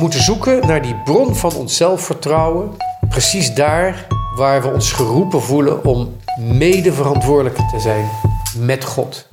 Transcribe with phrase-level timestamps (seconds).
[0.00, 2.70] moeten zoeken naar die bron van ons zelfvertrouwen,
[3.08, 8.10] precies daar waar we ons geroepen voelen om medeverantwoordelijk te zijn
[8.58, 9.28] met God.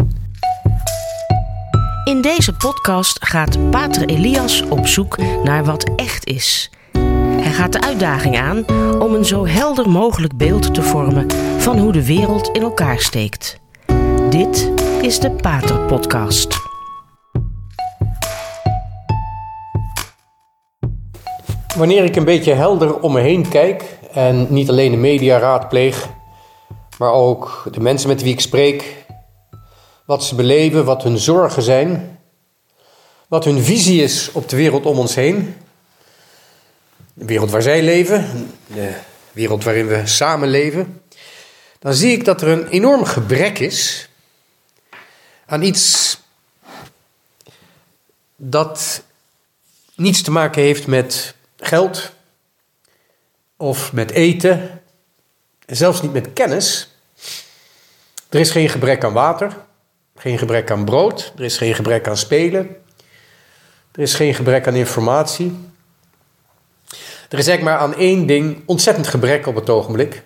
[2.04, 6.72] In deze podcast gaat Pater Elias op zoek naar wat echt is.
[7.40, 8.66] Hij gaat de uitdaging aan
[9.00, 11.28] om een zo helder mogelijk beeld te vormen
[11.58, 13.60] van hoe de wereld in elkaar steekt.
[14.30, 14.72] Dit
[15.02, 16.67] is de Pater Podcast.
[21.78, 26.08] Wanneer ik een beetje helder om me heen kijk en niet alleen de media raadpleeg,
[26.98, 29.06] maar ook de mensen met wie ik spreek,
[30.06, 32.20] wat ze beleven, wat hun zorgen zijn,
[33.28, 35.56] wat hun visie is op de wereld om ons heen,
[37.14, 38.94] de wereld waar zij leven, de
[39.32, 41.02] wereld waarin we samen leven,
[41.80, 44.10] dan zie ik dat er een enorm gebrek is
[45.46, 46.18] aan iets
[48.36, 49.04] dat
[49.96, 51.36] niets te maken heeft met
[51.68, 52.12] geld
[53.58, 54.82] of met eten,
[55.66, 56.96] en zelfs niet met kennis.
[58.30, 59.58] Er is geen gebrek aan water,
[60.16, 62.76] geen gebrek aan brood, er is geen gebrek aan spelen,
[63.92, 65.66] er is geen gebrek aan informatie.
[67.30, 70.24] Er is eigenlijk maar aan één ding ontzettend gebrek op het ogenblik.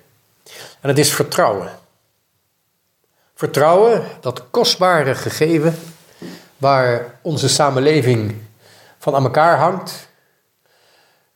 [0.81, 1.80] En dat is vertrouwen.
[3.36, 5.76] Vertrouwen, dat kostbare gegeven
[6.58, 8.36] waar onze samenleving
[9.00, 10.08] van aan elkaar hangt.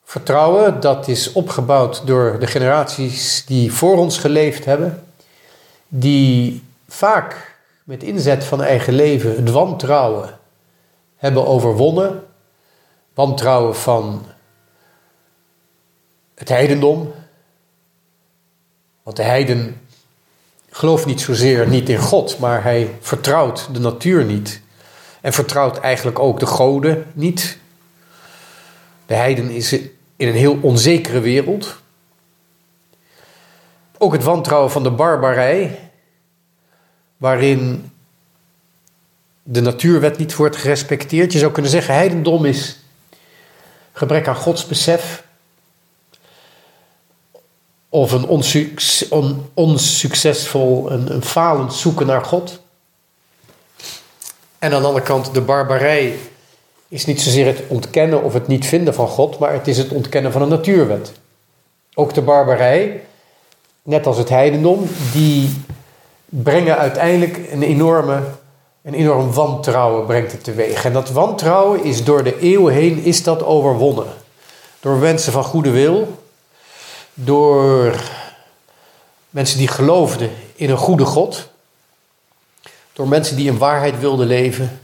[0.06, 5.03] Vertrouwen, dat is opgebouwd door de generaties die voor ons geleefd hebben,
[5.88, 10.39] die vaak met inzet van eigen leven het wantrouwen
[11.16, 12.23] hebben overwonnen.
[13.14, 14.25] Wantrouwen van
[16.36, 17.14] het heidendom.
[19.03, 19.81] Want de heiden
[20.69, 24.62] gelooft niet zozeer niet in God, maar hij vertrouwt de natuur niet.
[25.22, 27.58] En vertrouwt eigenlijk ook de goden niet.
[29.06, 29.75] De heiden is
[30.16, 31.75] in een heel onzekere wereld.
[33.97, 35.90] Ook het wantrouwen van de barbarij,
[37.17, 37.91] waarin
[39.44, 41.34] de natuurwet niet wordt gerespecteerd.
[41.34, 42.79] Je zou kunnen zeggen, heidendom is
[43.91, 45.23] gebrek aan godsbesef.
[47.90, 52.59] Of een onsucces, on, onsuccesvol, een, een falend zoeken naar God.
[54.59, 56.17] En aan de andere kant, de barbarij
[56.95, 59.89] is niet zozeer het ontkennen of het niet vinden van God, maar het is het
[59.89, 61.11] ontkennen van een natuurwet.
[61.94, 63.03] Ook de barbarij,
[63.83, 65.63] net als het heidendom, die
[66.25, 68.23] brengen uiteindelijk een enorme,
[68.81, 70.85] een enorm wantrouwen brengt het teweeg.
[70.85, 74.07] En dat wantrouwen is door de eeuwen heen is dat overwonnen.
[74.79, 76.23] Door mensen van goede wil,
[77.13, 77.95] door
[79.29, 81.50] mensen die geloofden in een goede God,
[82.94, 84.79] door mensen die in waarheid wilden leven.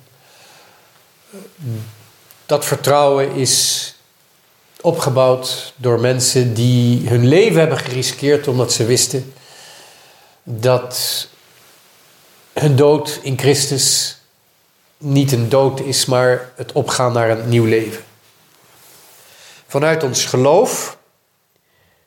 [2.52, 3.96] Dat vertrouwen is
[4.82, 9.34] opgebouwd door mensen die hun leven hebben geriskeerd omdat ze wisten
[10.44, 11.28] dat
[12.54, 14.18] hun dood in Christus
[14.98, 18.04] niet een dood is, maar het opgaan naar een nieuw leven.
[19.68, 20.98] Vanuit ons geloof,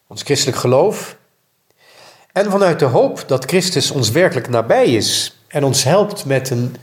[0.06, 1.16] ons christelijk geloof,
[2.32, 6.76] en vanuit de hoop dat Christus ons werkelijk nabij is en ons helpt met een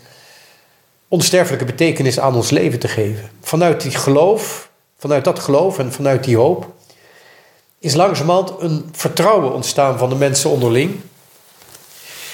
[1.11, 3.29] onsterfelijke betekenis aan ons leven te geven.
[3.41, 6.67] Vanuit die geloof, vanuit dat geloof en vanuit die hoop,
[7.79, 10.99] is langzamerhand een vertrouwen ontstaan van de mensen onderling,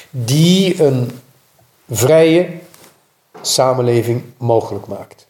[0.10, 1.20] die een
[1.90, 2.50] vrije
[3.42, 5.28] samenleving mogelijk maakt.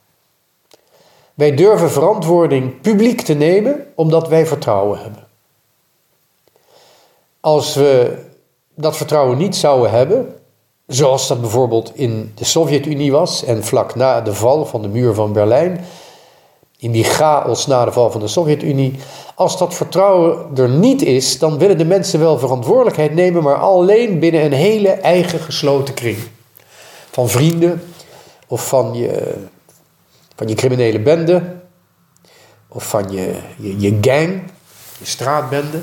[1.33, 5.27] Wij durven verantwoording publiek te nemen omdat wij vertrouwen hebben.
[7.39, 8.17] Als we
[8.75, 10.36] dat vertrouwen niet zouden hebben,
[10.87, 15.13] zoals dat bijvoorbeeld in de Sovjet-Unie was en vlak na de val van de muur
[15.13, 15.85] van Berlijn,
[16.79, 18.99] in die chaos na de val van de Sovjet-Unie,
[19.35, 24.19] als dat vertrouwen er niet is, dan willen de mensen wel verantwoordelijkheid nemen, maar alleen
[24.19, 26.17] binnen een hele eigen gesloten kring.
[27.11, 27.83] Van vrienden
[28.47, 29.33] of van je,
[30.35, 31.55] van je criminele bende
[32.67, 34.41] of van je, je, gang,
[34.99, 35.81] je straatbende.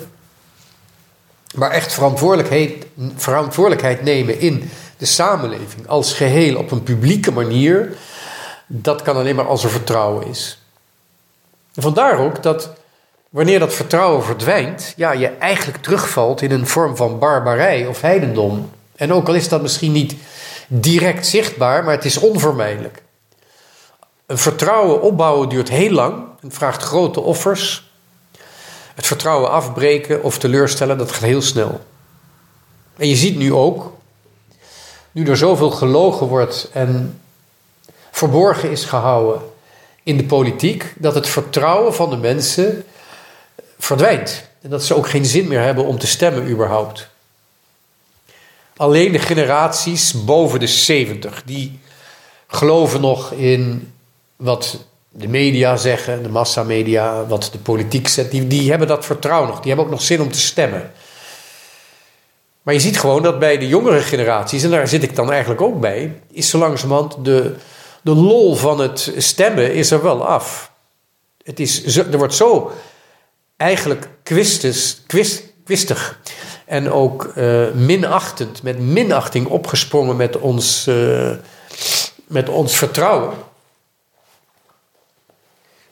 [1.55, 2.87] Maar echt verantwoordelijkheid,
[3.17, 4.71] verantwoordelijkheid nemen in
[5.05, 7.97] de samenleving als geheel op een publieke manier,
[8.67, 10.59] dat kan alleen maar als er vertrouwen is.
[11.75, 12.71] Vandaar ook dat
[13.31, 18.71] wanneer dat vertrouwen verdwijnt, ja, je eigenlijk terugvalt in een vorm van barbarij of heidendom.
[18.97, 20.15] En ook al is dat misschien niet
[20.67, 23.03] direct zichtbaar, maar het is onvermijdelijk.
[24.27, 27.91] Een vertrouwen opbouwen duurt heel lang en vraagt grote offers.
[28.95, 31.81] Het vertrouwen afbreken of teleurstellen, dat gaat heel snel.
[32.97, 33.94] En je ziet nu ook,
[35.15, 37.21] nu er zoveel gelogen wordt en
[38.11, 39.43] verborgen is gehouden,
[40.03, 42.85] in de politiek dat het vertrouwen van de mensen
[43.79, 44.49] verdwijnt.
[44.63, 47.09] En dat ze ook geen zin meer hebben om te stemmen überhaupt.
[48.77, 51.81] Alleen de generaties boven de 70, die
[52.47, 53.93] geloven nog in
[54.37, 54.79] wat
[55.09, 59.59] de media zeggen, de massamedia, wat de politiek zegt, die, die hebben dat vertrouwen nog.
[59.59, 60.93] Die hebben ook nog zin om te stemmen.
[62.65, 65.61] Maar je ziet gewoon dat bij de jongere generaties, en daar zit ik dan eigenlijk
[65.61, 67.55] ook bij, is zo langzamerhand de,
[68.03, 70.73] de lol van het stemmen is er wel af.
[71.43, 72.73] Het is, er wordt zo
[73.57, 75.03] eigenlijk kwist,
[75.65, 76.19] kwistig
[76.65, 81.31] en ook uh, minachtend, met minachting opgesprongen met ons, uh,
[82.27, 83.35] met ons vertrouwen.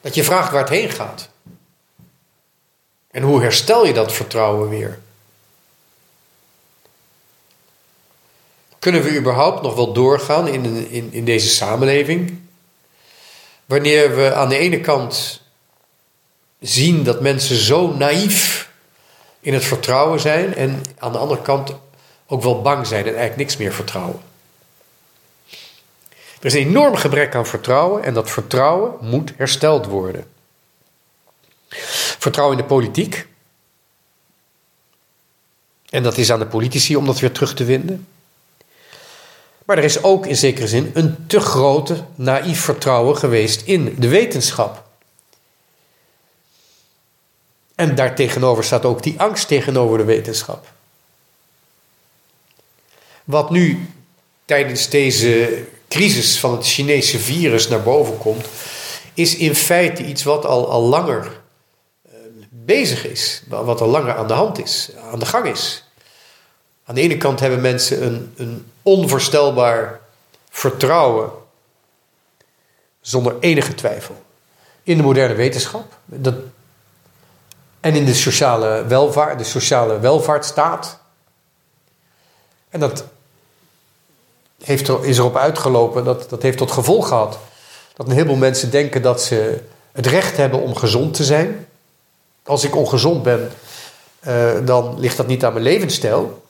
[0.01, 1.29] Dat je vraagt waar het heen gaat.
[3.11, 4.99] En hoe herstel je dat vertrouwen weer?
[8.83, 12.41] Kunnen we überhaupt nog wel doorgaan in, in, in deze samenleving?
[13.67, 15.41] Wanneer we aan de ene kant
[16.61, 18.71] zien dat mensen zo naïef
[19.41, 21.75] in het vertrouwen zijn en aan de andere kant
[22.27, 24.21] ook wel bang zijn en eigenlijk niks meer vertrouwen.
[26.41, 30.27] Er is een enorm gebrek aan vertrouwen en dat vertrouwen moet hersteld worden.
[32.19, 33.27] Vertrouwen in de politiek.
[35.91, 38.07] En dat is aan de politici om dat weer terug te winnen.
[39.65, 44.09] Maar er is ook in zekere zin een te grote naïef vertrouwen geweest in de
[44.09, 44.85] wetenschap.
[47.75, 50.71] En daartegenover staat ook die angst tegenover de wetenschap.
[53.25, 53.89] Wat nu
[54.45, 58.47] tijdens deze crisis van het Chinese virus naar boven komt,
[59.15, 61.41] is in feite iets wat al, al langer
[62.07, 62.13] uh,
[62.49, 65.85] bezig is, wat al langer aan de hand is, aan de gang is.
[66.85, 70.01] Aan de ene kant hebben mensen een, een onvoorstelbaar
[70.51, 71.31] vertrouwen,
[73.01, 74.23] zonder enige twijfel,
[74.83, 75.97] in de moderne wetenschap.
[76.05, 76.35] Dat,
[77.81, 80.99] en in de sociale welvaart, de sociale welvaartsstaat.
[82.69, 83.05] En dat
[84.63, 87.39] heeft er, is erop uitgelopen, dat, dat heeft tot gevolg gehad
[87.97, 89.61] dat een heleboel mensen denken dat ze
[89.93, 91.67] het recht hebben om gezond te zijn.
[92.45, 93.51] Als ik ongezond ben,
[94.27, 96.42] uh, dan ligt dat niet aan mijn levensstijl.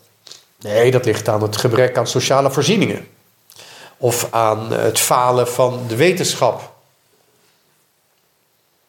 [0.63, 3.07] Nee, dat ligt aan het gebrek aan sociale voorzieningen.
[3.97, 6.73] Of aan het falen van de wetenschap.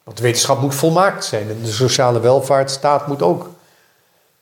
[0.03, 3.49] Want de wetenschap moet volmaakt zijn en de sociale welvaartsstaat moet ook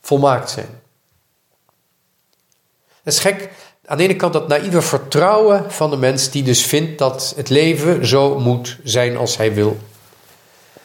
[0.01, 0.81] volmaakt zijn.
[3.03, 3.49] Het is gek,
[3.85, 7.49] aan de ene kant dat naïeve vertrouwen van de mens die dus vindt dat het
[7.49, 9.77] leven zo moet zijn als hij wil.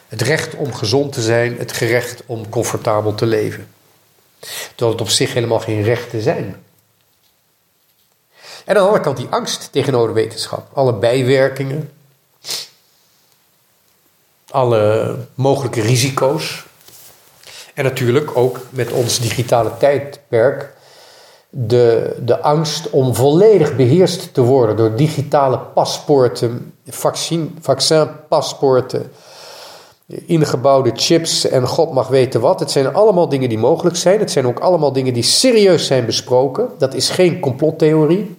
[0.07, 3.67] Het recht om gezond te zijn, het gerecht om comfortabel te leven.
[4.39, 6.45] Terwijl het op zich helemaal geen rechten zijn.
[8.65, 10.67] En aan de andere kant die angst tegenover wetenschap.
[10.73, 11.91] Alle bijwerkingen,
[14.49, 16.65] alle mogelijke risico's.
[17.73, 20.75] En natuurlijk ook met ons digitale tijdperk
[21.49, 29.11] de, de angst om volledig beheerst te worden door digitale paspoorten, vaccin, vaccinpaspoorten,
[30.07, 32.59] ingebouwde chips en god mag weten wat.
[32.59, 34.19] Het zijn allemaal dingen die mogelijk zijn.
[34.19, 36.69] Het zijn ook allemaal dingen die serieus zijn besproken.
[36.77, 38.37] Dat is geen complottheorie.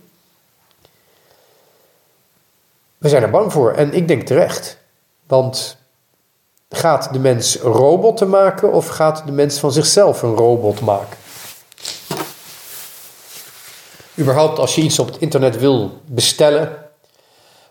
[2.99, 4.79] We zijn er bang voor en ik denk terecht.
[5.27, 5.79] Want
[6.71, 11.17] Gaat de mens robotten maken of gaat de mens van zichzelf een robot maken?
[14.19, 16.88] Überhaupt als je iets op het internet wil bestellen,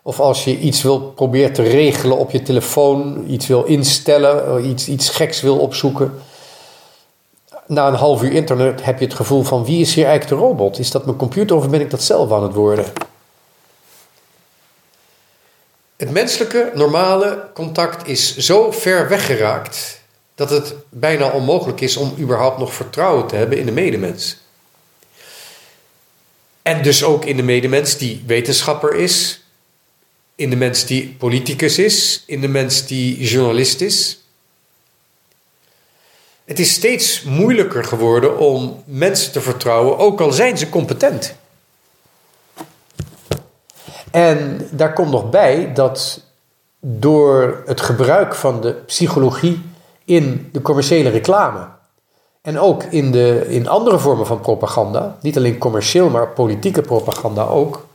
[0.08, 4.88] of als je iets wil proberen te regelen op je telefoon, iets wil instellen, iets,
[4.88, 6.22] iets geks wil opzoeken.
[7.66, 10.48] Na een half uur internet heb je het gevoel van wie is hier eigenlijk de
[10.48, 10.80] robot?
[10.80, 12.86] Is dat mijn computer of ben ik dat zelf aan het worden?
[15.98, 20.02] Het menselijke, normale contact is zo ver weggeraakt
[20.36, 24.38] dat het bijna onmogelijk is om überhaupt nog vertrouwen te hebben in de medemens.
[26.62, 29.42] En dus ook in de medemens die wetenschapper is,
[30.38, 34.20] in de mens die politicus is, in de mens die journalist is.
[36.46, 41.36] Het is steeds moeilijker geworden om mensen te vertrouwen, ook al zijn ze competent.
[44.12, 46.24] En daar komt nog bij dat
[46.79, 49.62] door het gebruik van de psychologie
[50.06, 51.67] in de commerciële reclame
[52.41, 57.44] en ook in, de, in andere vormen van propaganda, niet alleen commercieel, maar politieke propaganda
[57.44, 57.87] ook,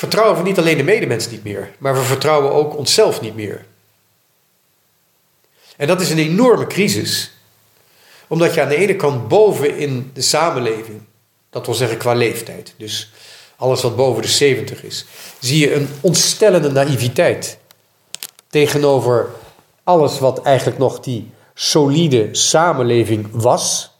[0.00, 3.64] vertrouwen we niet alleen de medemens niet meer, maar we vertrouwen ook onszelf niet meer.
[5.76, 7.30] En dat is een enorme crisis,
[8.26, 11.00] omdat je aan de ene kant boven in de samenleving,
[11.50, 13.10] dat wil zeggen qua leeftijd, dus
[13.56, 15.04] alles wat boven de 70 is,
[15.40, 17.58] zie je een ontstellende naïviteit.
[18.48, 19.30] tegenover
[19.84, 23.90] alles wat eigenlijk nog die solide samenleving was.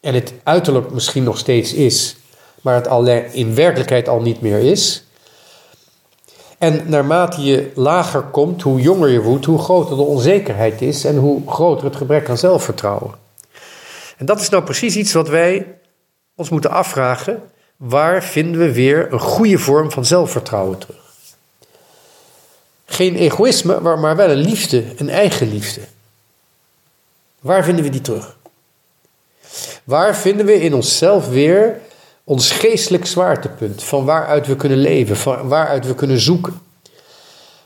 [0.00, 2.16] En het uiterlijk misschien nog steeds is,
[2.66, 5.04] maar het alleen in werkelijkheid al niet meer is.
[6.58, 11.16] En naarmate je lager komt, hoe jonger je wordt, hoe groter de onzekerheid is en
[11.16, 13.14] hoe groter het gebrek aan zelfvertrouwen.
[14.16, 15.78] En dat is nou precies iets wat wij
[16.34, 17.42] ons moeten afvragen.
[17.76, 21.00] Waar vinden we weer een goede vorm van zelfvertrouwen terug?
[22.86, 25.80] Geen egoïsme, maar wel een liefde, een eigen liefde.
[27.40, 28.36] Waar vinden we die terug?
[29.84, 31.84] Waar vinden we in onszelf weer
[32.28, 36.60] ons geestelijk zwaartepunt, van waaruit we kunnen leven, van waaruit we kunnen zoeken?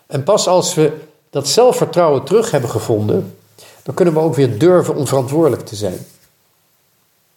[0.06, 0.92] En pas als we
[1.30, 3.36] dat zelfvertrouwen terug hebben gevonden,
[3.82, 6.06] dan kunnen we ook weer durven om verantwoordelijk te zijn.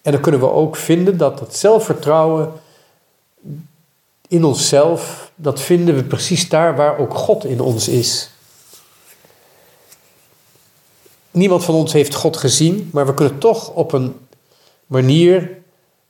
[0.02, 2.52] En dan kunnen we ook vinden dat dat zelfvertrouwen
[4.28, 8.30] in onszelf, dat vinden we precies daar waar ook God in ons is.
[11.32, 14.16] Niemand van ons heeft God gezien, maar we kunnen toch op een
[14.86, 15.62] manier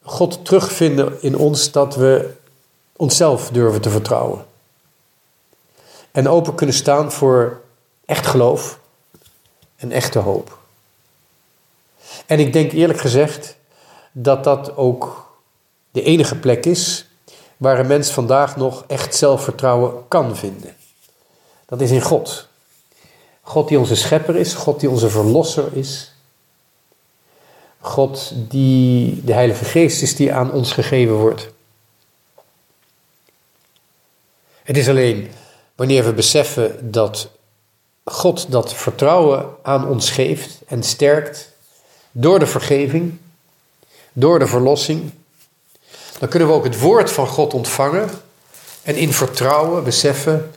[0.04, 2.34] God terugvinden in ons dat we
[2.96, 4.46] onszelf durven te vertrouwen.
[6.12, 7.62] En open kunnen staan voor
[8.06, 8.80] echt geloof
[9.76, 10.58] en echte hoop.
[12.26, 13.56] En ik denk eerlijk gezegd
[14.12, 15.32] dat dat ook
[15.92, 17.08] de enige plek is
[17.58, 20.76] waar een mens vandaag nog echt zelfvertrouwen kan vinden.
[21.66, 22.48] Dat is in God.
[23.42, 26.13] God die onze schepper is, God die onze verlosser is.
[27.86, 31.50] God die de Heilige Geest is die aan ons gegeven wordt.
[34.64, 35.32] Het is alleen
[35.76, 37.30] wanneer we beseffen dat
[38.04, 41.52] God dat vertrouwen aan ons geeft en sterkt
[42.12, 43.18] door de vergeving,
[44.14, 45.12] door de verlossing,
[46.20, 48.10] dan kunnen we ook het woord van God ontvangen
[48.84, 50.52] en in vertrouwen beseffen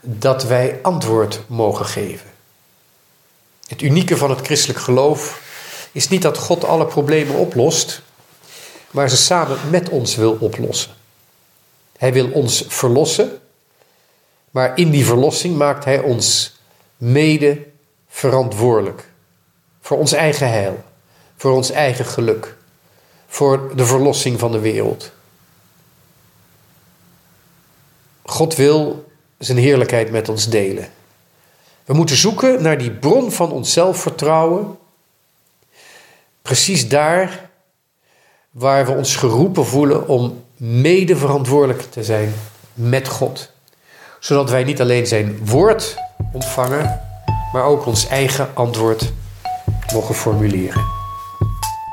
[0.00, 2.30] dat wij antwoord mogen geven.
[3.66, 5.50] Het unieke van het christelijk geloof
[5.92, 8.02] is niet dat God alle problemen oplost,
[8.90, 10.92] maar ze samen met ons wil oplossen.
[11.96, 13.38] Hij wil ons verlossen,
[14.50, 16.56] maar in die verlossing maakt Hij ons
[16.96, 17.58] mede
[18.08, 19.08] verantwoordelijk
[19.80, 20.84] voor ons eigen heil,
[21.36, 22.56] voor ons eigen geluk
[23.32, 25.10] voor de verlossing van de wereld.
[28.22, 29.04] God wil
[29.38, 30.88] zijn heerlijkheid met ons delen.
[31.84, 34.78] We moeten zoeken naar die bron van ons zelfvertrouwen.
[36.42, 37.50] Precies daar
[38.50, 42.34] waar we ons geroepen voelen om mede verantwoordelijk te zijn
[42.74, 43.50] met God.
[44.20, 45.96] Zodat wij niet alleen zijn woord
[46.32, 47.00] ontvangen,
[47.52, 49.12] maar ook ons eigen antwoord
[49.92, 50.82] mogen formuleren.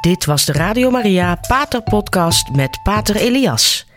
[0.01, 3.87] Dit was de Radio Maria Pater Podcast met Pater Elias.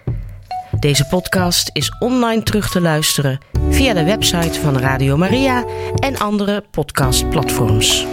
[0.80, 3.38] Deze podcast is online terug te luisteren
[3.70, 8.06] via de website van Radio Maria en andere podcastplatforms.